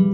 [0.00, 0.04] Um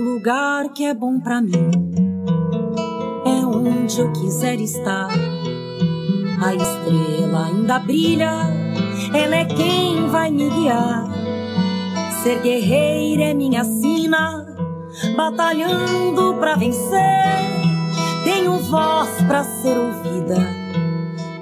[0.00, 1.70] lugar que é bom para mim
[3.24, 5.06] é onde eu quiser estar.
[6.42, 8.32] A estrela ainda brilha,
[9.14, 11.08] ela é quem vai me guiar.
[12.24, 14.44] Ser guerreira é minha sina,
[15.16, 17.57] batalhando pra vencer.
[18.30, 20.36] Tenho voz pra ser ouvida,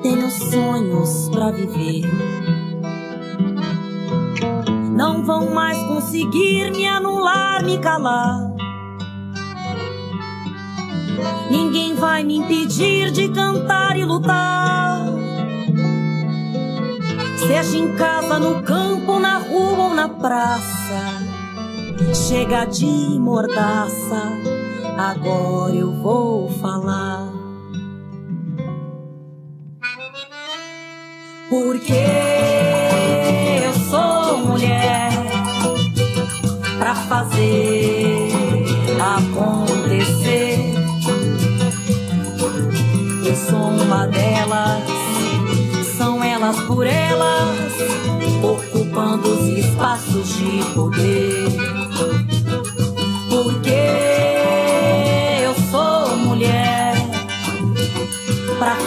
[0.04, 2.08] tenho sonhos pra viver.
[4.92, 8.38] Não vão mais conseguir me anular, me calar.
[11.50, 15.06] Ninguém vai me impedir de cantar e lutar.
[17.36, 21.02] Seja em casa, no campo, na rua ou na praça.
[22.28, 24.22] Chega de mordaça,
[24.96, 27.28] agora eu vou falar.
[31.48, 31.92] Porque
[33.64, 35.10] eu sou mulher
[36.78, 38.28] pra fazer
[39.00, 40.58] acontecer.
[43.24, 44.82] Eu sou uma delas,
[45.96, 47.72] são elas por elas,
[48.42, 51.75] ocupando os espaços de poder.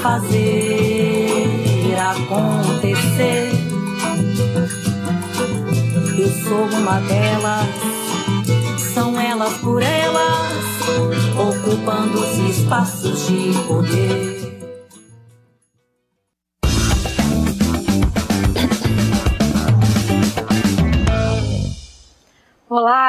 [0.10, 3.52] Fazer acontecer.
[6.18, 7.68] Eu sou uma delas,
[8.94, 10.64] são elas por elas,
[11.38, 14.39] ocupando os espaços de poder.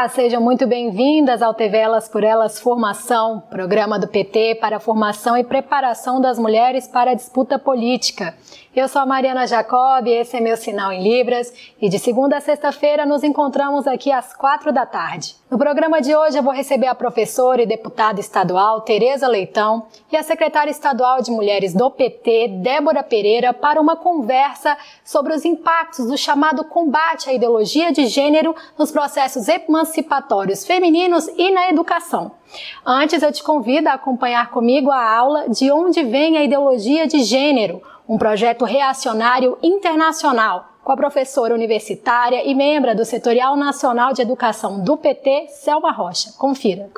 [0.01, 4.81] Olá, sejam muito bem-vindas ao TV Elas por Elas Formação, programa do PT para a
[4.81, 8.35] formação e preparação das mulheres para a disputa política.
[8.75, 12.41] Eu sou a Mariana Jacob, esse é meu sinal em Libras e de segunda a
[12.41, 15.37] sexta-feira nos encontramos aqui às quatro da tarde.
[15.51, 20.17] No programa de hoje eu vou receber a professora e deputada estadual Tereza Leitão e
[20.17, 26.07] a secretária estadual de Mulheres do PT, Débora Pereira, para uma conversa sobre os impactos
[26.07, 32.31] do chamado combate à ideologia de gênero nos processos emancipatórios femininos e na educação.
[32.87, 37.25] Antes eu te convido a acompanhar comigo a aula De onde vem a ideologia de
[37.25, 44.23] gênero, um projeto reacionário internacional com a professora universitária e membro do Setorial Nacional de
[44.23, 46.33] Educação do PT, Selma Rocha.
[46.39, 46.91] Confira.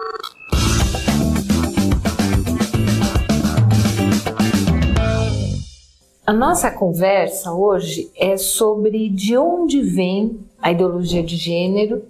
[6.24, 12.04] A nossa conversa hoje é sobre de onde vem a ideologia de gênero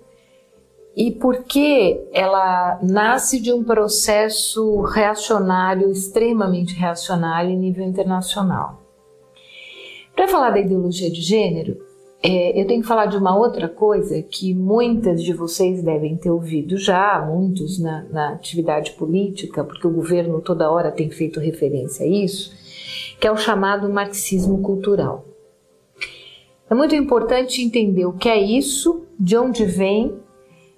[0.94, 8.81] e por que ela nasce de um processo reacionário, extremamente reacionário em nível internacional.
[10.14, 11.76] Para falar da ideologia de gênero,
[12.22, 16.30] é, eu tenho que falar de uma outra coisa que muitas de vocês devem ter
[16.30, 22.06] ouvido já, muitos na, na atividade política, porque o governo toda hora tem feito referência
[22.06, 22.52] a isso,
[23.18, 25.24] que é o chamado marxismo cultural.
[26.70, 30.14] É muito importante entender o que é isso, de onde vem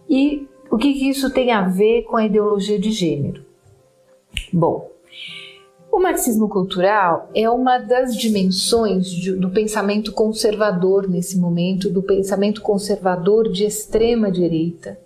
[0.08, 3.44] e o que, que isso tem a ver com a ideologia de gênero.
[4.52, 4.90] Bom,
[5.94, 12.60] o marxismo cultural é uma das dimensões de, do pensamento conservador nesse momento, do pensamento
[12.60, 14.99] conservador de extrema direita.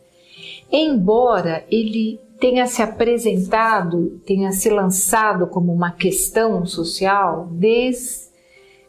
[0.73, 8.29] Embora ele tenha se apresentado, tenha se lançado como uma questão social desde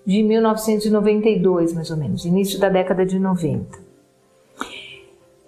[0.06, 3.78] 1992, mais ou menos, início da década de 90.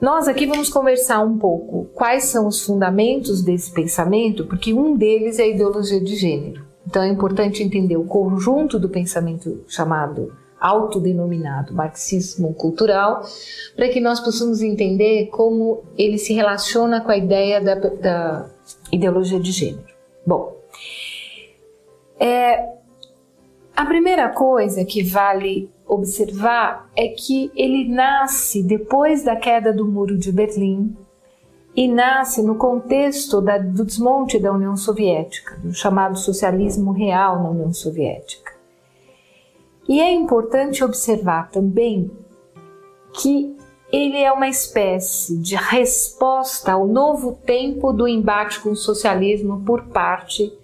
[0.01, 5.37] Nós aqui vamos conversar um pouco quais são os fundamentos desse pensamento, porque um deles
[5.37, 6.65] é a ideologia de gênero.
[6.87, 13.21] Então é importante entender o conjunto do pensamento chamado autodenominado marxismo cultural,
[13.75, 18.49] para que nós possamos entender como ele se relaciona com a ideia da, da
[18.91, 19.85] ideologia de gênero.
[20.25, 20.55] Bom,
[22.19, 22.69] é,
[23.75, 30.17] a primeira coisa que vale observar é que ele nasce depois da queda do Muro
[30.17, 30.95] de Berlim
[31.75, 37.49] e nasce no contexto da, do desmonte da União Soviética, do chamado socialismo real na
[37.49, 38.53] União Soviética.
[39.87, 42.09] E é importante observar também
[43.13, 43.57] que
[43.91, 49.87] ele é uma espécie de resposta ao novo tempo do embate com o socialismo por
[49.87, 50.57] parte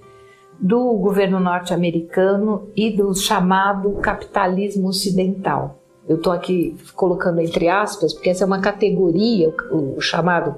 [0.60, 5.80] do governo norte-americano e do chamado capitalismo ocidental.
[6.08, 10.56] Eu estou aqui colocando entre aspas, porque essa é uma categoria, o, o chamado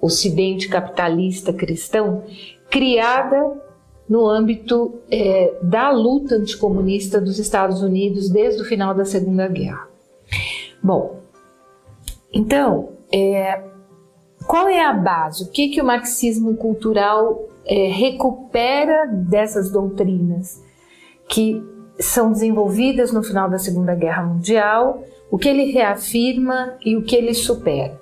[0.00, 2.24] Ocidente capitalista cristão,
[2.70, 3.60] criada
[4.08, 9.88] no âmbito é, da luta anticomunista dos Estados Unidos desde o final da Segunda Guerra.
[10.82, 11.20] Bom,
[12.32, 13.62] então, é,
[14.46, 15.44] qual é a base?
[15.44, 20.62] O que, que o marxismo cultural é, recupera dessas doutrinas
[21.28, 21.62] que
[21.98, 25.02] são desenvolvidas no final da Segunda Guerra Mundial?
[25.30, 28.00] O que ele reafirma e o que ele supera?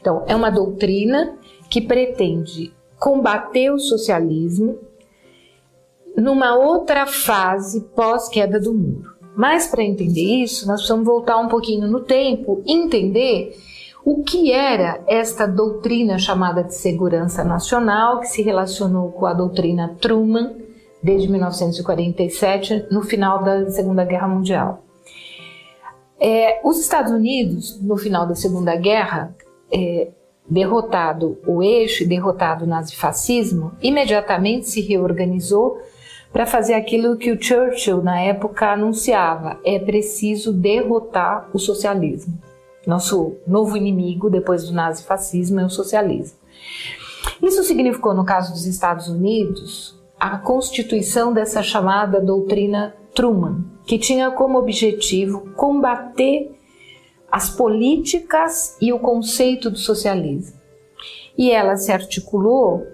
[0.00, 1.36] Então, é uma doutrina
[1.70, 4.78] que pretende combater o socialismo
[6.16, 9.14] numa outra fase pós-queda do muro.
[9.36, 13.56] Mas para entender isso, nós precisamos voltar um pouquinho no tempo e entender
[14.04, 19.96] o que era esta doutrina chamada de segurança nacional, que se relacionou com a doutrina
[19.98, 20.52] Truman
[21.02, 24.84] desde 1947, no final da Segunda Guerra Mundial.
[26.20, 29.34] É, os Estados Unidos, no final da Segunda Guerra,
[29.72, 30.08] é,
[30.48, 35.78] derrotado o eixo e derrotado o nazifascismo, imediatamente se reorganizou
[36.32, 42.38] para fazer aquilo que o Churchill na época anunciava: é preciso derrotar o socialismo.
[42.86, 46.38] Nosso novo inimigo depois do nazifascismo é o socialismo.
[47.42, 54.30] Isso significou, no caso dos Estados Unidos, a constituição dessa chamada doutrina Truman, que tinha
[54.30, 56.54] como objetivo combater
[57.30, 60.58] as políticas e o conceito do socialismo.
[61.36, 62.86] E ela se articulou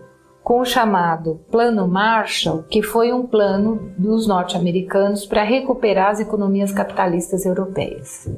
[0.43, 6.73] com o chamado Plano Marshall, que foi um plano dos norte-americanos para recuperar as economias
[6.73, 8.29] capitalistas europeias.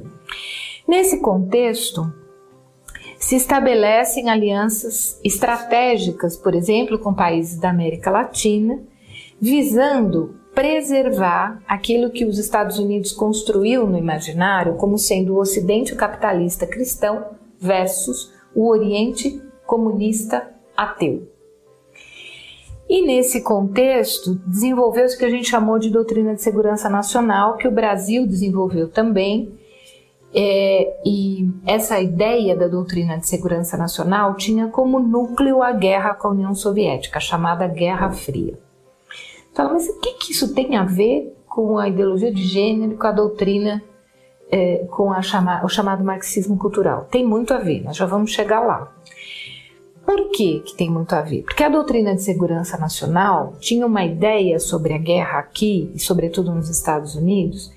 [0.87, 2.13] Nesse contexto,
[3.17, 8.81] se estabelecem alianças estratégicas, por exemplo, com países da América Latina,
[9.39, 16.67] visando preservar aquilo que os Estados Unidos construiu no imaginário como sendo o Ocidente capitalista
[16.67, 17.25] cristão
[17.59, 21.27] versus o Oriente comunista ateu.
[22.87, 27.67] E nesse contexto, desenvolveu-se o que a gente chamou de doutrina de segurança nacional, que
[27.67, 29.57] o Brasil desenvolveu também.
[30.35, 36.29] É, e essa ideia da doutrina de segurança nacional tinha como núcleo a guerra com
[36.29, 38.57] a União Soviética, chamada Guerra Fria.
[39.53, 43.05] Fala, mas o que, que isso tem a ver com a ideologia de gênero, com
[43.05, 43.83] a doutrina,
[44.51, 47.07] é, com chama, o chamado marxismo cultural?
[47.11, 48.91] Tem muito a ver, nós já vamos chegar lá.
[50.03, 51.43] Por que, que tem muito a ver?
[51.43, 56.53] Porque a doutrina de segurança nacional tinha uma ideia sobre a guerra aqui, e sobretudo
[56.53, 57.71] nos Estados Unidos,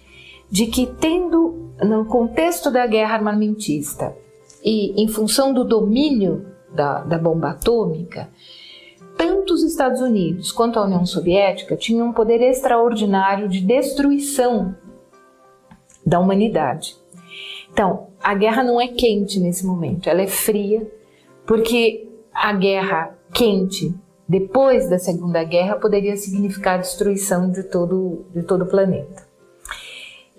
[0.50, 1.45] de que tendo
[1.82, 4.16] no contexto da guerra armamentista
[4.64, 8.28] e em função do domínio da, da bomba atômica,
[9.16, 14.74] tanto os Estados Unidos quanto a União Soviética tinham um poder extraordinário de destruição
[16.04, 16.96] da humanidade.
[17.72, 20.90] Então, a guerra não é quente nesse momento, ela é fria,
[21.46, 23.94] porque a guerra quente
[24.28, 29.25] depois da Segunda Guerra poderia significar destruição de todo, de todo o planeta.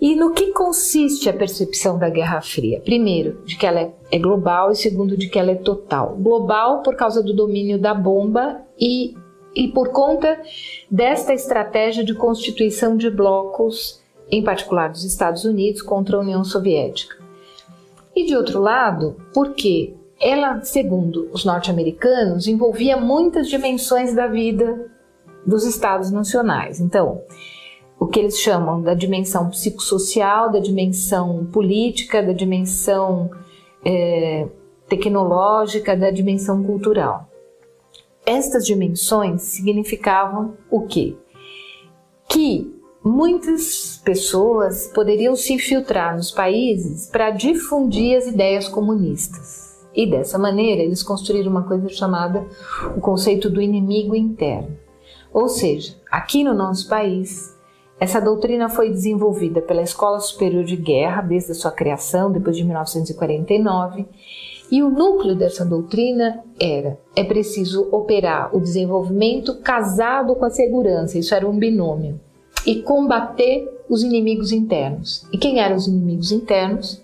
[0.00, 2.80] E no que consiste a percepção da Guerra Fria?
[2.80, 6.16] Primeiro, de que ela é, é global e segundo, de que ela é total.
[6.16, 9.16] Global por causa do domínio da bomba e,
[9.56, 10.40] e por conta
[10.88, 14.00] desta estratégia de constituição de blocos,
[14.30, 17.16] em particular dos Estados Unidos, contra a União Soviética.
[18.14, 24.88] E de outro lado, porque ela, segundo os norte-americanos, envolvia muitas dimensões da vida
[25.44, 26.80] dos estados nacionais.
[26.80, 27.22] Então,
[27.98, 33.30] o que eles chamam da dimensão psicossocial, da dimensão política, da dimensão
[33.84, 34.46] é,
[34.88, 37.28] tecnológica, da dimensão cultural.
[38.24, 41.16] Estas dimensões significavam o quê?
[42.28, 49.86] Que muitas pessoas poderiam se infiltrar nos países para difundir as ideias comunistas.
[49.94, 52.46] E dessa maneira eles construíram uma coisa chamada
[52.96, 54.76] o conceito do inimigo interno.
[55.32, 57.57] Ou seja, aqui no nosso país,
[58.00, 62.64] essa doutrina foi desenvolvida pela Escola Superior de Guerra desde a sua criação, depois de
[62.64, 64.06] 1949,
[64.70, 71.18] e o núcleo dessa doutrina era: é preciso operar o desenvolvimento casado com a segurança,
[71.18, 72.20] isso era um binômio,
[72.66, 75.26] e combater os inimigos internos.
[75.32, 77.02] E quem eram os inimigos internos?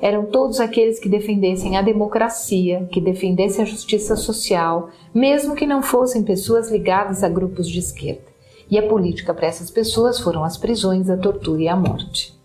[0.00, 5.82] eram todos aqueles que defendessem a democracia, que defendessem a justiça social, mesmo que não
[5.82, 8.27] fossem pessoas ligadas a grupos de esquerda.
[8.70, 12.38] E a política para essas pessoas foram as prisões, a tortura e a morte.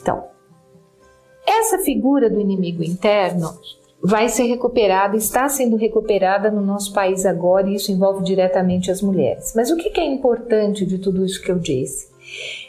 [0.00, 0.24] Então,
[1.46, 3.50] essa figura do inimigo interno
[4.02, 9.00] vai ser recuperada, está sendo recuperada no nosso país agora, e isso envolve diretamente as
[9.00, 9.52] mulheres.
[9.56, 12.14] Mas o que é importante de tudo isso que eu disse?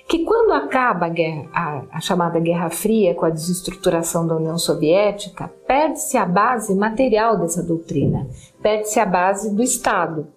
[0.08, 4.58] que quando acaba a, guerra, a, a chamada Guerra Fria com a desestruturação da União
[4.58, 8.28] Soviética, perde-se a base material dessa doutrina,
[8.62, 10.28] perde-se a base do Estado.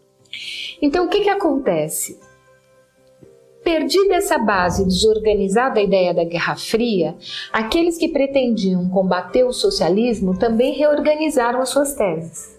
[0.80, 2.18] Então, o que, que acontece?
[3.62, 7.14] Perdida essa base desorganizada a ideia da Guerra Fria,
[7.52, 12.58] aqueles que pretendiam combater o socialismo também reorganizaram as suas teses.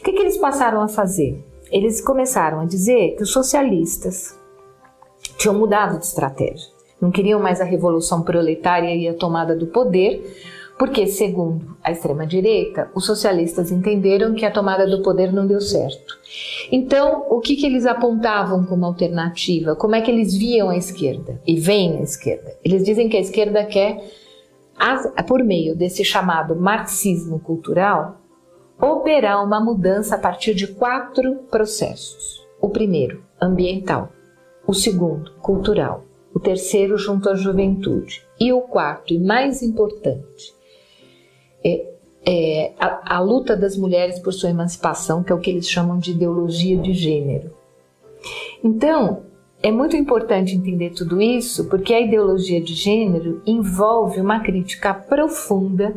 [0.00, 1.44] O que, que eles passaram a fazer?
[1.70, 4.38] Eles começaram a dizer que os socialistas
[5.36, 6.68] tinham mudado de estratégia.
[7.00, 10.22] Não queriam mais a revolução proletária e a tomada do poder,
[10.78, 16.16] porque, segundo a extrema-direita, os socialistas entenderam que a tomada do poder não deu certo.
[16.70, 19.74] Então, o que, que eles apontavam como alternativa?
[19.74, 21.42] Como é que eles viam a esquerda?
[21.44, 22.56] E veem a esquerda?
[22.64, 23.98] Eles dizem que a esquerda quer,
[25.26, 28.20] por meio desse chamado marxismo cultural,
[28.80, 32.46] operar uma mudança a partir de quatro processos.
[32.60, 34.10] O primeiro, ambiental.
[34.64, 36.04] O segundo, cultural.
[36.32, 38.24] O terceiro, junto à juventude.
[38.38, 40.56] E o quarto, e mais importante,
[41.64, 41.86] é,
[42.24, 45.98] é a, a luta das mulheres por sua emancipação, que é o que eles chamam
[45.98, 47.50] de ideologia de gênero.
[48.62, 49.22] Então,
[49.62, 55.96] é muito importante entender tudo isso porque a ideologia de gênero envolve uma crítica profunda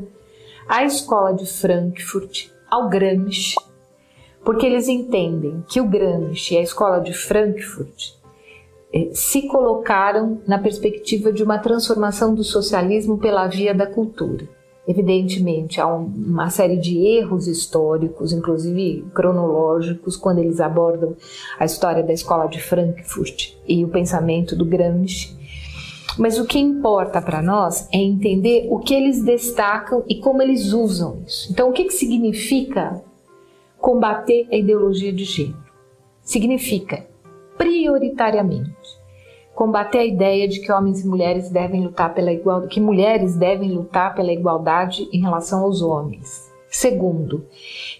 [0.67, 3.55] à escola de Frankfurt, ao Gramsci,
[4.43, 8.13] porque eles entendem que o Gramsci e a escola de Frankfurt
[8.91, 14.47] eh, se colocaram na perspectiva de uma transformação do socialismo pela via da cultura.
[14.87, 21.15] Evidentemente, há uma série de erros históricos, inclusive cronológicos, quando eles abordam
[21.59, 25.39] a história da escola de Frankfurt e o pensamento do Gramsci.
[26.17, 30.73] Mas o que importa para nós é entender o que eles destacam e como eles
[30.73, 31.51] usam isso.
[31.51, 33.01] Então, o que, que significa
[33.77, 35.71] combater a ideologia de gênero?
[36.21, 37.07] Significa,
[37.57, 39.00] prioritariamente,
[39.53, 43.71] combater a ideia de que homens e mulheres devem lutar pela igualdade, que mulheres devem
[43.71, 46.49] lutar pela igualdade em relação aos homens.
[46.69, 47.45] Segundo,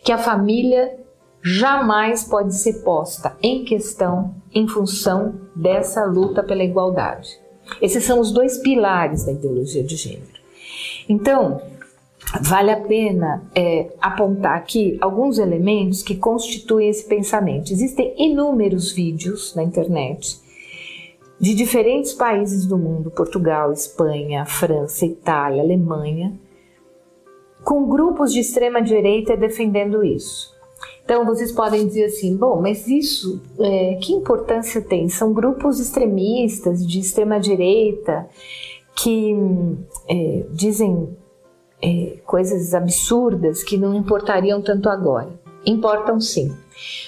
[0.04, 0.98] que a família
[1.44, 7.30] jamais pode ser posta em questão em função dessa luta pela igualdade.
[7.82, 10.42] Esses são os dois pilares da ideologia de gênero.
[11.08, 11.62] Então,
[12.42, 17.72] vale a pena é, apontar aqui alguns elementos que constituem esse pensamento.
[17.72, 20.41] Existem inúmeros vídeos na internet
[21.42, 26.40] de diferentes países do mundo Portugal, Espanha, França, Itália, Alemanha
[27.64, 30.52] com grupos de extrema direita defendendo isso.
[31.04, 35.10] Então vocês podem dizer assim, bom, mas isso é, que importância tem?
[35.10, 38.28] São grupos extremistas de extrema direita
[38.96, 39.36] que
[40.08, 41.10] é, dizem
[41.82, 45.30] é, coisas absurdas que não importariam tanto agora.
[45.66, 46.56] Importam sim,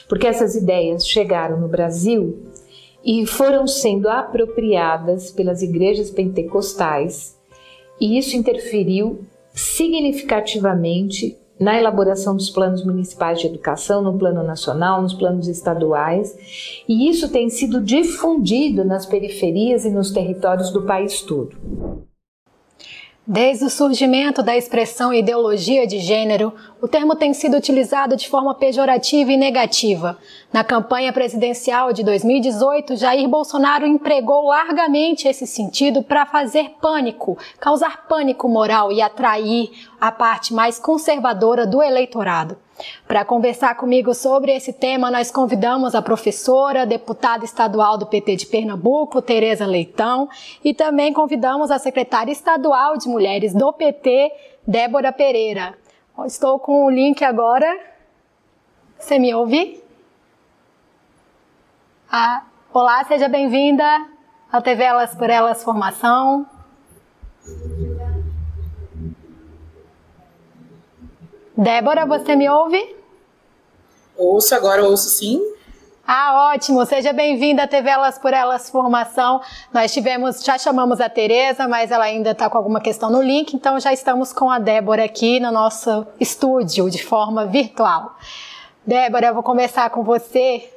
[0.08, 2.53] porque essas ideias chegaram no Brasil
[3.04, 7.38] e foram sendo apropriadas pelas igrejas pentecostais,
[8.00, 15.14] e isso interferiu significativamente na elaboração dos planos municipais de educação, no plano nacional, nos
[15.14, 21.56] planos estaduais, e isso tem sido difundido nas periferias e nos territórios do país todo.
[23.26, 28.54] Desde o surgimento da expressão ideologia de gênero, o termo tem sido utilizado de forma
[28.54, 30.18] pejorativa e negativa.
[30.52, 38.08] Na campanha presidencial de 2018, Jair Bolsonaro empregou largamente esse sentido para fazer pânico, causar
[38.10, 42.58] pânico moral e atrair a parte mais conservadora do eleitorado.
[43.08, 48.46] Para conversar comigo sobre esse tema, nós convidamos a professora, deputada estadual do PT de
[48.46, 50.30] Pernambuco, Tereza Leitão,
[50.64, 54.32] e também convidamos a secretária estadual de Mulheres do PT,
[54.66, 55.78] Débora Pereira.
[56.26, 57.68] Estou com o link agora.
[58.98, 59.84] Você me ouve?
[62.12, 63.86] Ah, olá, seja bem-vinda
[64.52, 66.46] ao TV Elas por Elas Formação.
[71.56, 72.96] Débora, você me ouve?
[74.18, 75.40] Ouço agora, ouço sim.
[76.06, 76.84] Ah, ótimo!
[76.84, 79.40] Seja bem-vinda à TV Elas por Elas Formação.
[79.72, 83.54] Nós tivemos, já chamamos a Tereza, mas ela ainda está com alguma questão no link,
[83.54, 88.18] então já estamos com a Débora aqui no nosso estúdio de forma virtual.
[88.86, 90.68] Débora, eu vou começar com você.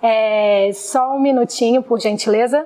[0.00, 2.64] É, só um minutinho, por gentileza.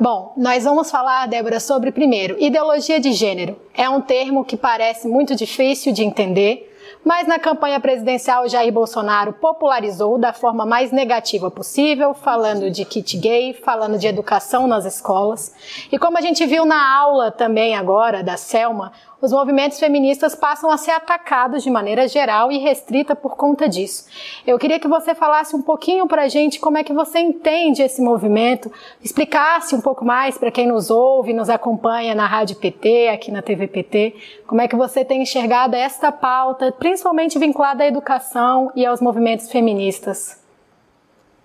[0.00, 3.56] Bom, nós vamos falar, Débora, sobre primeiro, ideologia de gênero.
[3.74, 6.72] É um termo que parece muito difícil de entender,
[7.04, 13.16] mas na campanha presidencial Jair Bolsonaro popularizou da forma mais negativa possível, falando de kit
[13.16, 15.52] gay, falando de educação nas escolas.
[15.90, 20.70] E como a gente viu na aula também agora da Selma, os movimentos feministas passam
[20.70, 24.06] a ser atacados de maneira geral e restrita por conta disso.
[24.46, 27.82] Eu queria que você falasse um pouquinho para a gente como é que você entende
[27.82, 28.70] esse movimento,
[29.02, 33.42] explicasse um pouco mais para quem nos ouve, nos acompanha na Rádio PT, aqui na
[33.42, 34.14] TV PT,
[34.46, 39.50] como é que você tem enxergado esta pauta, principalmente vinculada à educação e aos movimentos
[39.50, 40.42] feministas.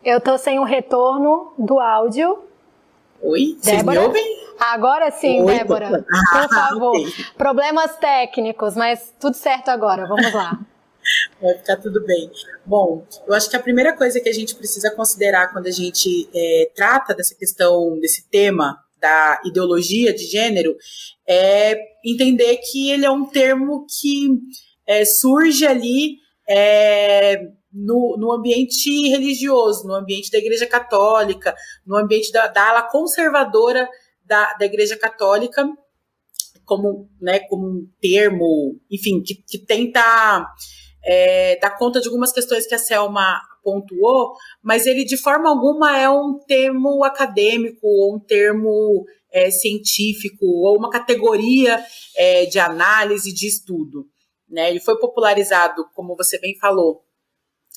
[0.04, 2.53] Eu tô sem o retorno do áudio.
[3.24, 4.44] Oi, vocês me ouvem?
[4.60, 6.06] Agora sim, Oi, Débora.
[6.06, 7.00] Por favor.
[7.00, 7.26] Okay.
[7.38, 10.06] Problemas técnicos, mas tudo certo agora.
[10.06, 10.60] Vamos lá.
[11.42, 12.30] Vai ficar tudo bem.
[12.66, 16.30] Bom, eu acho que a primeira coisa que a gente precisa considerar quando a gente
[16.36, 20.76] é, trata dessa questão, desse tema da ideologia de gênero,
[21.28, 24.38] é entender que ele é um termo que
[24.86, 32.32] é, surge ali é, no, no, ambiente religioso, no ambiente da Igreja Católica, no ambiente
[32.32, 33.90] da, da ala conservadora
[34.24, 35.68] da, da Igreja Católica,
[36.66, 40.46] como, né, como um termo, enfim, que, que tenta
[41.04, 45.98] é, dar conta de algumas questões que a Selma pontuou, mas ele de forma alguma
[45.98, 51.84] é um termo acadêmico ou um termo é, científico ou uma categoria
[52.16, 54.06] é, de análise de estudo.
[54.50, 54.70] Né?
[54.70, 57.04] Ele foi popularizado, como você bem falou,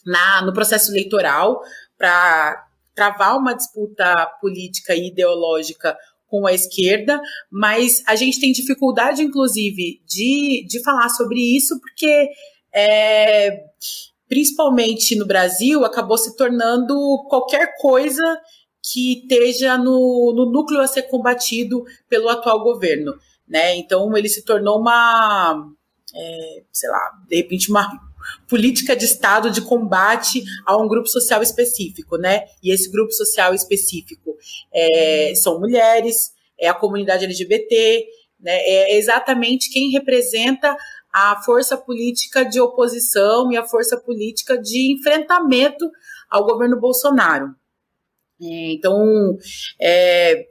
[0.07, 1.61] na, no processo eleitoral
[1.99, 5.97] para travar uma disputa política e ideológica
[6.29, 7.21] com a esquerda,
[7.51, 12.29] mas a gente tem dificuldade, inclusive, de, de falar sobre isso, porque
[12.73, 13.65] é,
[14.29, 16.95] principalmente no Brasil, acabou se tornando
[17.29, 18.41] qualquer coisa
[18.83, 23.15] que esteja no, no núcleo a ser combatido pelo atual governo.
[23.49, 23.77] Né?
[23.77, 25.67] Então ele se tornou uma,
[26.15, 27.89] é, sei lá, de repente uma
[28.49, 32.45] política de Estado de combate a um grupo social específico, né?
[32.63, 34.37] E esse grupo social específico
[34.73, 38.07] é, são mulheres, é a comunidade LGBT,
[38.41, 38.57] né?
[38.59, 40.77] É exatamente quem representa
[41.13, 45.91] a força política de oposição e a força política de enfrentamento
[46.31, 47.55] ao governo Bolsonaro.
[48.41, 49.39] É, então,
[49.81, 50.45] é,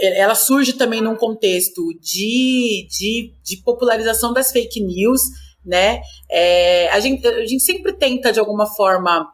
[0.00, 5.22] ela surge também num contexto de, de, de popularização das fake news,
[5.66, 6.00] né?
[6.30, 9.28] É, a, gente, a gente sempre tenta, de alguma forma,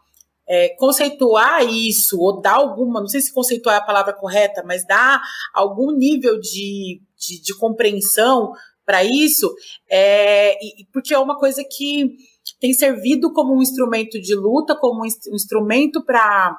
[0.48, 4.86] é, conceituar isso, ou dar alguma, não sei se conceituar é a palavra correta, mas
[4.86, 5.20] dar
[5.54, 8.52] algum nível de, de, de compreensão
[8.84, 9.54] para isso,
[9.90, 10.58] é,
[10.92, 12.16] porque é uma coisa que
[12.60, 16.56] tem servido como um instrumento de luta, como um instrumento para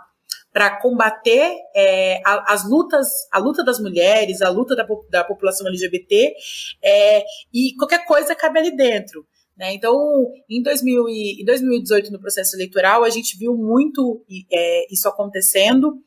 [0.53, 6.35] para combater é, as lutas, a luta das mulheres, a luta da, da população LGBT,
[6.81, 9.25] é, e qualquer coisa cabe ali dentro.
[9.57, 9.73] Né?
[9.73, 9.95] Então,
[10.49, 16.01] em, 2000 e, em 2018, no processo eleitoral, a gente viu muito é, isso acontecendo,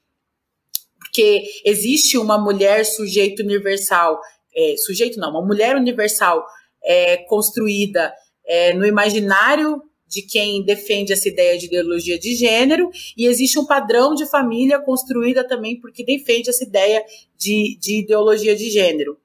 [0.99, 4.21] porque existe uma mulher sujeito universal
[4.57, 6.45] é, sujeito não, uma mulher universal
[6.83, 8.13] é, construída
[8.47, 13.67] é, no imaginário de quem defende essa ideia de ideologia de gênero, e existe um
[13.67, 17.05] padrão de família construída também porque defende essa ideia
[17.37, 19.19] de, de ideologia de gênero.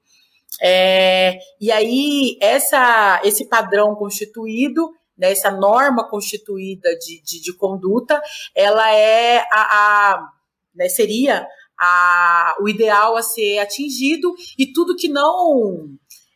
[0.64, 8.22] É, e aí, essa, esse padrão constituído, né, essa norma constituída de, de, de conduta,
[8.54, 10.28] ela é a, a
[10.74, 11.46] né, seria
[11.78, 15.88] a, o ideal a ser atingido e tudo que não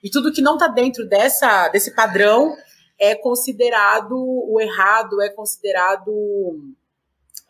[0.02, 2.54] e tudo que não está dentro dessa desse padrão
[2.98, 6.10] é considerado o errado, é considerado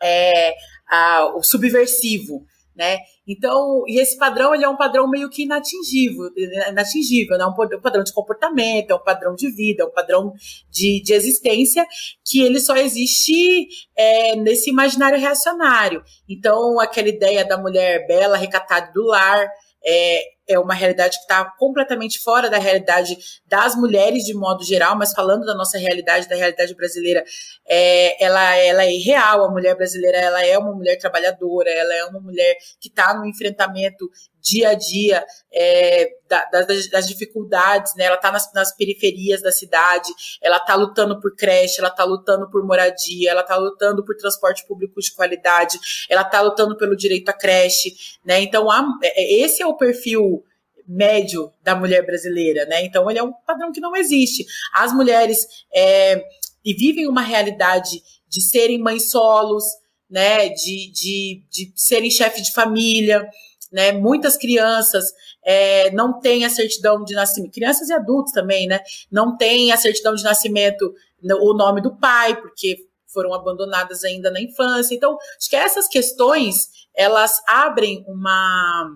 [0.01, 0.55] é,
[0.87, 2.45] a, o subversivo
[2.77, 2.99] né?
[3.27, 6.29] Então, e esse padrão ele é um padrão meio que inatingível,
[6.69, 7.45] inatingível, né?
[7.45, 10.31] Um padrão de comportamento, é um padrão de vida, é um padrão
[10.69, 11.85] de, de existência
[12.23, 16.03] que ele só existe é, nesse imaginário reacionário.
[16.29, 19.49] Então, aquela ideia da mulher bela, recatada do lar,
[19.83, 24.95] é, é uma realidade que está completamente fora da realidade das mulheres de modo geral,
[24.97, 27.23] mas falando da nossa realidade, da realidade brasileira,
[27.67, 29.43] é, ela, ela é real.
[29.43, 33.25] A mulher brasileira ela é uma mulher trabalhadora, ela é uma mulher que está no
[33.25, 34.09] enfrentamento
[34.47, 36.09] dia a dia é,
[36.51, 38.05] das, das, dificuldades, né?
[38.05, 40.09] Ela está nas, nas, periferias da cidade,
[40.41, 44.65] ela está lutando por creche, ela está lutando por moradia, ela está lutando por transporte
[44.67, 45.79] público de qualidade,
[46.09, 48.41] ela está lutando pelo direito à creche, né?
[48.41, 48.67] Então,
[49.03, 50.43] é, é, esse é o perfil
[50.87, 52.83] médio da mulher brasileira, né?
[52.83, 54.45] Então, ele é um padrão que não existe.
[54.73, 56.23] As mulheres é,
[56.63, 59.63] e vivem uma realidade de serem mães solos,
[60.09, 60.49] né?
[60.49, 63.27] De, de, de serem chefe de família,
[63.71, 63.91] né?
[63.91, 68.79] Muitas crianças é, não têm a certidão de nascimento, crianças e adultos também, né?
[69.11, 74.41] Não têm a certidão de nascimento, o nome do pai, porque foram abandonadas ainda na
[74.41, 74.93] infância.
[74.93, 78.91] Então, acho que essas questões elas abrem uma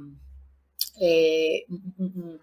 [1.01, 1.65] é,
[1.99, 2.37] um,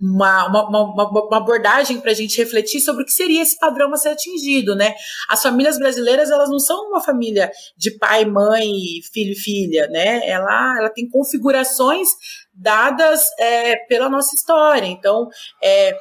[0.00, 3.92] uma, uma, uma, uma abordagem para a gente refletir sobre o que seria esse padrão
[3.92, 4.94] a ser atingido, né?
[5.28, 8.70] As famílias brasileiras, elas não são uma família de pai, mãe,
[9.12, 10.28] filho e filha, né?
[10.28, 12.08] Ela, ela tem configurações
[12.52, 14.86] dadas é, pela nossa história.
[14.86, 15.28] Então,
[15.62, 15.96] é,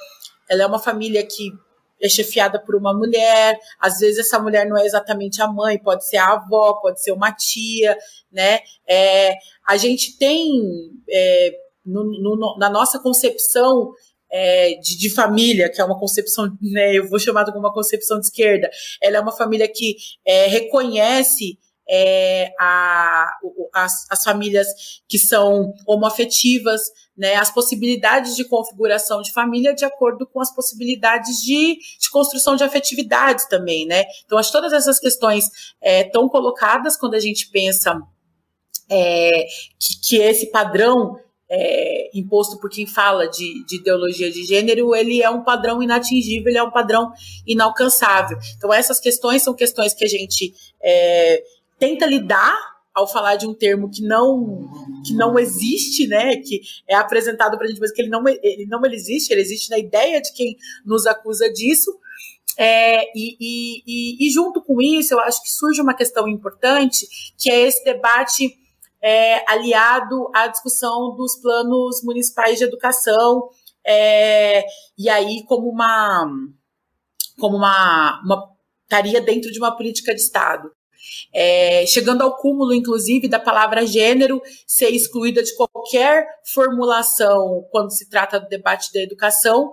[0.49, 1.51] ela é uma família que
[2.01, 6.07] é chefiada por uma mulher, às vezes essa mulher não é exatamente a mãe, pode
[6.07, 7.97] ser a avó, pode ser uma tia,
[8.31, 8.59] né?
[8.87, 9.35] É,
[9.67, 10.49] a gente tem
[11.09, 11.51] é,
[11.85, 13.91] no, no, na nossa concepção
[14.31, 18.19] é, de, de, família, que é uma concepção, né, eu vou chamar de uma concepção
[18.19, 18.69] de esquerda,
[19.01, 21.57] ela é uma família que é, reconhece
[21.91, 23.31] é, a,
[23.73, 24.67] as, as, famílias
[25.07, 26.81] que são homoafetivas,
[27.17, 32.55] né, as possibilidades de configuração de família de acordo com as possibilidades de, de construção
[32.55, 34.05] de afetividades também, né?
[34.23, 35.45] Então, acho que todas essas questões
[35.81, 37.99] estão é, colocadas quando a gente pensa
[38.87, 39.45] é,
[39.79, 45.21] que, que esse padrão é, imposto por quem fala de, de, ideologia de gênero, ele
[45.21, 47.11] é um padrão inatingível, ele é um padrão
[47.47, 48.37] inalcançável.
[48.55, 51.43] Então, essas questões são questões que a gente é,
[51.79, 52.55] tenta lidar
[52.93, 54.69] ao falar de um termo que não
[55.05, 58.65] que não existe, né, que é apresentado para a gente, mas que ele não, ele
[58.65, 61.97] não existe, ele existe na ideia de quem nos acusa disso.
[62.57, 67.07] É, e, e, e, junto com isso, eu acho que surge uma questão importante,
[67.37, 68.53] que é esse debate
[69.01, 73.49] é, aliado à discussão dos planos municipais de educação,
[73.85, 74.65] é,
[74.97, 76.27] e aí como uma,
[77.39, 78.49] como uma, uma
[78.83, 80.71] estaria dentro de uma política de Estado.
[81.33, 88.09] É, chegando ao cúmulo, inclusive, da palavra gênero ser excluída de qualquer formulação quando se
[88.09, 89.71] trata do debate da educação,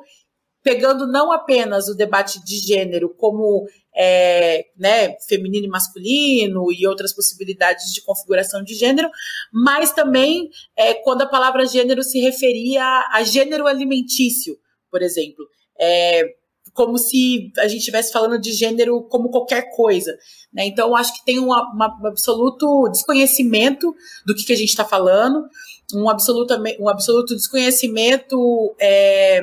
[0.62, 7.14] pegando não apenas o debate de gênero como é, né, feminino e masculino e outras
[7.14, 9.08] possibilidades de configuração de gênero,
[9.52, 14.58] mas também é, quando a palavra gênero se referia a, gênero alimentício,
[14.90, 15.46] por exemplo.
[15.80, 16.34] É,
[16.74, 20.14] como se a gente estivesse falando de gênero como qualquer coisa.
[20.52, 20.66] Né?
[20.66, 23.94] Então, acho que tem um, um absoluto desconhecimento
[24.26, 25.48] do que, que a gente está falando,
[25.94, 29.40] um absoluto, um absoluto desconhecimento é,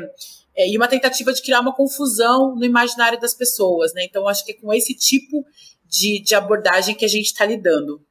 [0.55, 4.03] é, e uma tentativa de criar uma confusão no imaginário das pessoas, né?
[4.03, 5.43] Então, acho que é com esse tipo
[5.85, 8.01] de, de abordagem que a gente está lidando.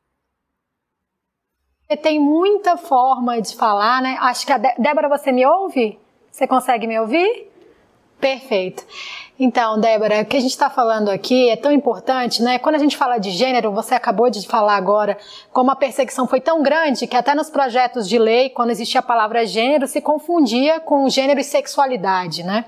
[2.02, 4.16] Tem muita forma de falar, né?
[4.20, 5.98] Acho que a Débora, você me ouve?
[6.30, 7.50] Você consegue me ouvir?
[8.18, 8.86] Perfeito.
[9.38, 12.58] Então, Débora, o que a gente está falando aqui é tão importante, né?
[12.58, 15.16] Quando a gente fala de gênero, você acabou de falar agora
[15.50, 19.02] como a perseguição foi tão grande que até nos projetos de lei, quando existia a
[19.02, 22.66] palavra gênero, se confundia com gênero e sexualidade, né?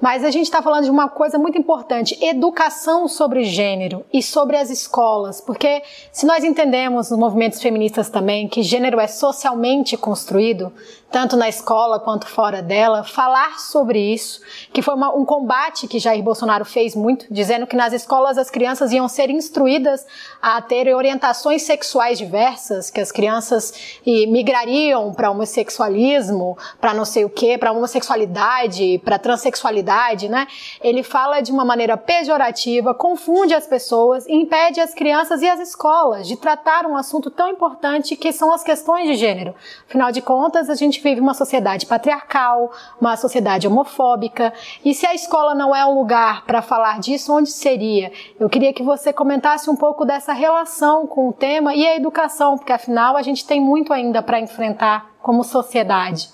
[0.00, 4.56] Mas a gente está falando de uma coisa muito importante: educação sobre gênero e sobre
[4.56, 10.72] as escolas, porque se nós entendemos nos movimentos feministas também que gênero é socialmente construído,
[11.14, 14.40] tanto na escola quanto fora dela, falar sobre isso,
[14.72, 18.50] que foi uma, um combate que Jair Bolsonaro fez muito, dizendo que nas escolas as
[18.50, 20.04] crianças iam ser instruídas
[20.42, 27.24] a ter orientações sexuais diversas, que as crianças e, migrariam para homossexualismo, para não sei
[27.24, 30.48] o que, para homossexualidade, para transexualidade, né?
[30.80, 35.60] Ele fala de uma maneira pejorativa, confunde as pessoas e impede as crianças e as
[35.60, 39.54] escolas de tratar um assunto tão importante que são as questões de gênero.
[39.88, 44.52] Afinal de contas, a gente vive uma sociedade patriarcal, uma sociedade homofóbica,
[44.84, 48.10] e se a escola não é um lugar para falar disso, onde seria?
[48.40, 52.56] Eu queria que você comentasse um pouco dessa relação com o tema e a educação,
[52.56, 56.30] porque afinal a gente tem muito ainda para enfrentar como sociedade.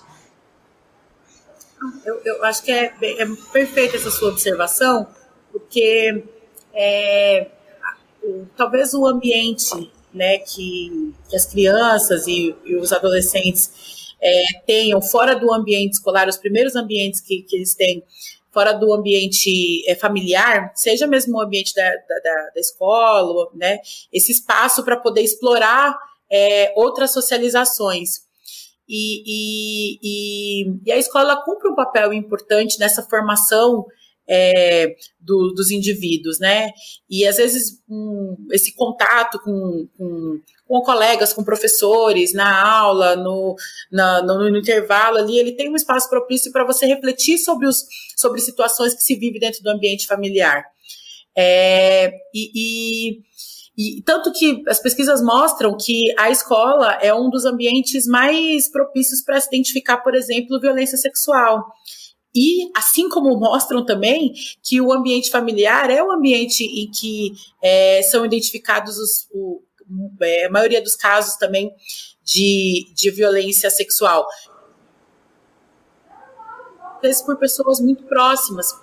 [2.05, 5.07] Eu, eu acho que é, é, perfeita essa sua observação,
[5.51, 6.23] porque
[6.73, 7.47] é,
[8.55, 15.35] talvez o ambiente né, que, que as crianças e, e os adolescentes é, tenham fora
[15.35, 18.03] do ambiente escolar, os primeiros ambientes que, que eles têm
[18.51, 23.79] fora do ambiente é, familiar, seja mesmo o ambiente da, da, da escola, né,
[24.11, 25.97] esse espaço para poder explorar
[26.29, 28.29] é, outras socializações.
[28.87, 33.85] E, e, e, e, a escola cumpre um papel importante nessa formação
[34.33, 36.71] é, do, dos indivíduos, né?
[37.09, 43.57] E às vezes um, esse contato com, com, com, colegas, com professores, na aula, no,
[43.91, 47.83] na, no, no, intervalo ali, ele tem um espaço propício para você refletir sobre, os,
[48.15, 50.63] sobre situações que se vive dentro do ambiente familiar.
[51.35, 53.31] É, e, e
[53.77, 59.23] e tanto que as pesquisas mostram que a escola é um dos ambientes mais propícios
[59.23, 61.65] para se identificar, por exemplo, violência sexual.
[62.33, 68.01] E, assim como mostram também que o ambiente familiar é o ambiente em que é,
[68.03, 69.61] são identificados os, o,
[70.21, 71.73] é, a maioria dos casos também
[72.23, 74.25] de, de violência sexual.
[77.25, 78.73] Por pessoas muito próximas,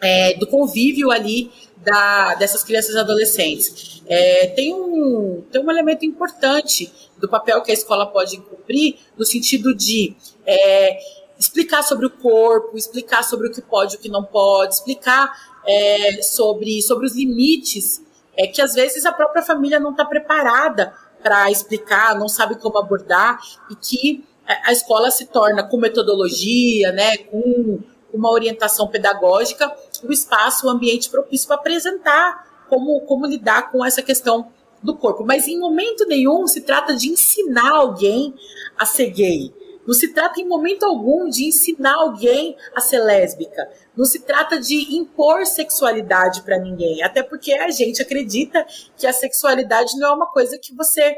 [0.00, 4.02] é, do convívio ali da, dessas crianças e adolescentes.
[4.06, 9.24] É, tem, um, tem um elemento importante do papel que a escola pode cumprir, no
[9.24, 10.14] sentido de
[10.46, 10.98] é,
[11.44, 15.30] explicar sobre o corpo, explicar sobre o que pode e o que não pode, explicar
[15.66, 18.02] é, sobre, sobre os limites
[18.36, 22.78] é, que às vezes a própria família não está preparada para explicar, não sabe como
[22.78, 27.78] abordar, e que a escola se torna, com metodologia, né, com
[28.12, 34.02] uma orientação pedagógica, o espaço, o ambiente propício para apresentar como, como lidar com essa
[34.02, 34.52] questão
[34.82, 35.24] do corpo.
[35.24, 38.34] Mas em momento nenhum se trata de ensinar alguém
[38.78, 39.54] a ser gay.
[39.86, 43.68] Não se trata em momento algum de ensinar alguém a ser lésbica.
[43.96, 47.02] Não se trata de impor sexualidade para ninguém.
[47.02, 48.66] Até porque a gente acredita
[48.96, 51.16] que a sexualidade não é uma coisa que você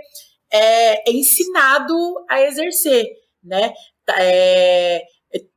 [0.50, 1.94] é, é ensinado
[2.29, 3.07] a exercer,
[3.42, 3.72] né?
[4.16, 5.02] É,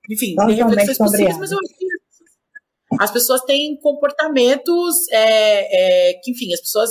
[0.09, 1.87] enfim, tem reflexões possíveis, mas eu acho que
[2.99, 6.89] as pessoas têm comportamentos é, é, que, enfim, as pessoas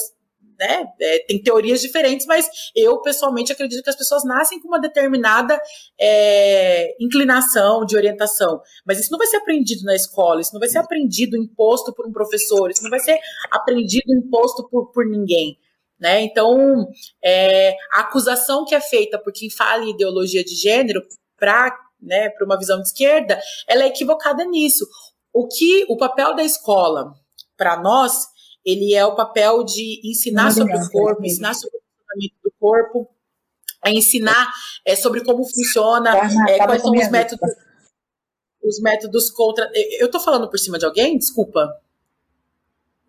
[0.59, 4.81] né, é, tem teorias diferentes, mas eu pessoalmente acredito que as pessoas nascem com uma
[4.81, 5.61] determinada
[5.99, 8.61] é, inclinação de orientação.
[8.85, 12.07] Mas isso não vai ser aprendido na escola, isso não vai ser aprendido, imposto por
[12.07, 13.18] um professor, isso não vai ser
[13.51, 15.57] aprendido, imposto por, por ninguém.
[15.99, 16.23] Né?
[16.23, 16.88] Então,
[17.23, 21.03] é, a acusação que é feita por quem fala em ideologia de gênero
[21.37, 24.87] para né, uma visão de esquerda, ela é equivocada nisso.
[25.33, 27.12] O que o papel da escola
[27.57, 28.27] para nós
[28.64, 33.09] ele é o papel de ensinar sobre o corpo, ensinar sobre o funcionamento do corpo,
[33.83, 34.53] a ensinar
[34.85, 36.16] é, sobre como funciona,
[36.49, 37.51] é, quais são os métodos,
[38.62, 39.71] os métodos contra.
[39.99, 41.16] Eu estou falando por cima de alguém?
[41.16, 41.68] Desculpa.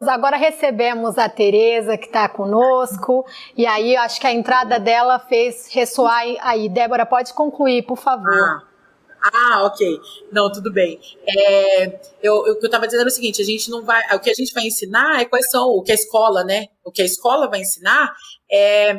[0.01, 3.25] Agora recebemos a Tereza que está conosco
[3.57, 6.69] e aí acho que a entrada dela fez ressoar aí.
[6.69, 8.31] Débora, pode concluir, por favor.
[8.31, 8.68] Ah.
[9.21, 9.99] Ah, ok.
[10.31, 10.99] Não, tudo bem.
[11.27, 14.01] É, eu, eu, o que eu estava dizendo era o seguinte: a gente não vai.
[14.15, 16.67] O que a gente vai ensinar é quais são, o que a escola, né?
[16.83, 18.13] O que a escola vai ensinar
[18.51, 18.95] é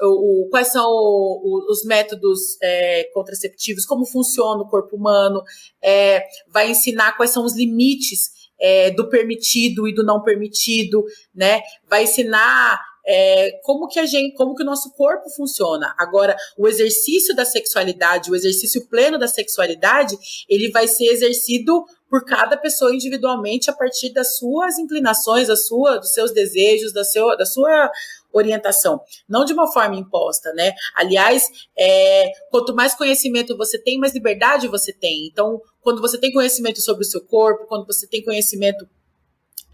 [0.00, 5.42] o, o, quais são o, os métodos é, contraceptivos, como funciona o corpo humano,
[5.82, 11.62] é, vai ensinar quais são os limites é, do permitido e do não permitido, né?
[11.88, 15.94] Vai ensinar é, como que a gente, como que o nosso corpo funciona.
[15.96, 20.16] Agora, o exercício da sexualidade, o exercício pleno da sexualidade,
[20.48, 25.98] ele vai ser exercido por cada pessoa individualmente a partir das suas inclinações, da sua,
[25.98, 27.90] dos seus desejos, da, seu, da sua
[28.32, 30.72] orientação, não de uma forma imposta, né?
[30.94, 35.26] Aliás, é, quanto mais conhecimento você tem, mais liberdade você tem.
[35.26, 38.86] Então, quando você tem conhecimento sobre o seu corpo, quando você tem conhecimento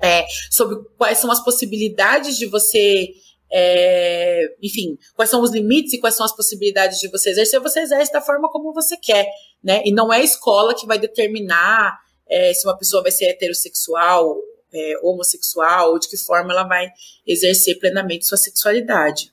[0.01, 3.09] é, sobre quais são as possibilidades de você
[3.55, 7.81] é, enfim, quais são os limites e quais são as possibilidades de você exercer, você
[7.81, 9.29] exerce da forma como você quer,
[9.63, 9.83] né?
[9.85, 14.39] E não é a escola que vai determinar é, se uma pessoa vai ser heterossexual,
[14.73, 16.89] é, homossexual, ou de que forma ela vai
[17.27, 19.31] exercer plenamente sua sexualidade.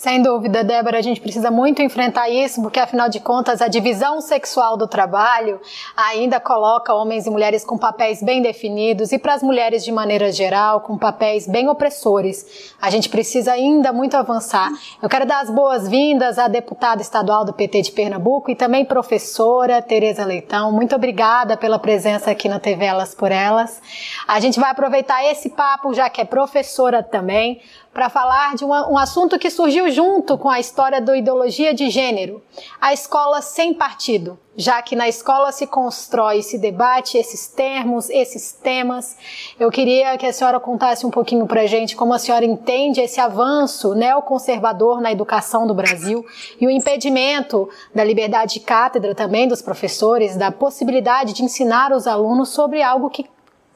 [0.00, 4.22] Sem dúvida, Débora, a gente precisa muito enfrentar isso, porque afinal de contas a divisão
[4.22, 5.60] sexual do trabalho
[5.94, 10.32] ainda coloca homens e mulheres com papéis bem definidos e para as mulheres de maneira
[10.32, 12.72] geral com papéis bem opressores.
[12.80, 14.70] A gente precisa ainda muito avançar.
[15.02, 19.82] Eu quero dar as boas-vindas à deputada estadual do PT de Pernambuco e também professora
[19.82, 20.72] Tereza Leitão.
[20.72, 23.82] Muito obrigada pela presença aqui na TV Elas por Elas.
[24.26, 27.60] A gente vai aproveitar esse papo, já que é professora também,
[27.92, 31.90] para falar de uma, um assunto que surgiu junto com a história da ideologia de
[31.90, 32.40] gênero,
[32.80, 38.52] a escola sem partido, já que na escola se constrói, se debate esses termos, esses
[38.52, 39.16] temas.
[39.58, 43.00] Eu queria que a senhora contasse um pouquinho para a gente como a senhora entende
[43.00, 46.24] esse avanço neoconservador na educação do Brasil
[46.60, 52.06] e o impedimento da liberdade de cátedra também dos professores, da possibilidade de ensinar os
[52.06, 53.26] alunos sobre algo que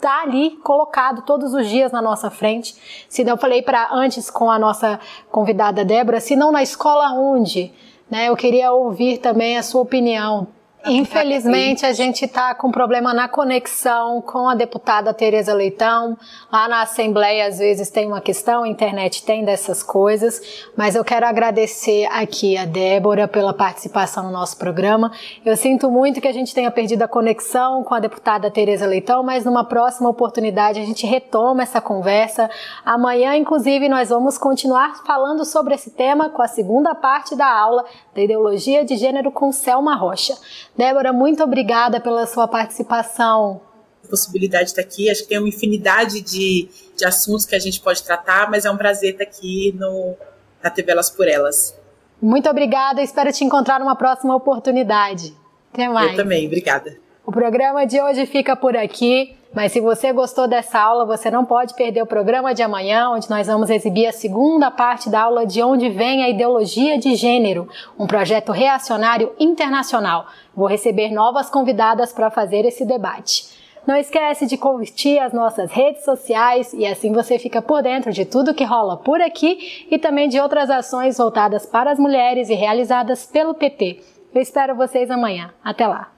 [0.05, 2.77] está ali colocado todos os dias na nossa frente.
[3.09, 7.13] Se não, eu falei para antes com a nossa convidada Débora, se não na escola
[7.15, 7.73] onde,
[8.11, 8.29] né?
[8.29, 10.47] Eu queria ouvir também a sua opinião
[10.87, 16.17] Infelizmente, a gente está com problema na conexão com a deputada Tereza Leitão.
[16.53, 20.43] Lá na Assembleia, às vezes, tem uma questão, a internet tem dessas coisas,
[20.77, 25.11] mas eu quero agradecer aqui a Débora pela participação no nosso programa.
[25.43, 29.23] Eu sinto muito que a gente tenha perdido a conexão com a deputada Tereza Leitão,
[29.23, 32.51] mas numa próxima oportunidade a gente retoma essa conversa.
[32.85, 37.87] Amanhã, inclusive, nós vamos continuar falando sobre esse tema com a segunda parte da aula
[38.15, 40.35] da Ideologia de Gênero com Selma Rocha.
[40.77, 43.61] Débora, muito obrigada pela sua participação.
[44.05, 47.59] A possibilidade de estar aqui, acho que tem uma infinidade de, de assuntos que a
[47.59, 50.15] gente pode tratar, mas é um prazer estar aqui no,
[50.63, 51.75] na TV Elas por Elas.
[52.21, 55.35] Muito obrigada, espero te encontrar numa próxima oportunidade.
[55.73, 56.11] Até mais.
[56.11, 57.04] Eu também, obrigada.
[57.27, 59.37] O programa de hoje fica por aqui.
[59.55, 63.31] Mas se você gostou dessa aula, você não pode perder o programa de amanhã, onde
[63.31, 67.69] nós vamos exibir a segunda parte da aula de onde vem a ideologia de gênero,
[67.97, 70.27] um projeto reacionário internacional.
[70.57, 73.47] Vou receber novas convidadas para fazer esse debate.
[73.87, 78.25] Não esquece de curtir as nossas redes sociais e assim você fica por dentro de
[78.25, 82.55] tudo que rola por aqui e também de outras ações voltadas para as mulheres e
[82.55, 84.01] realizadas pelo PT.
[84.35, 85.51] Eu espero vocês amanhã.
[85.63, 86.11] Até lá!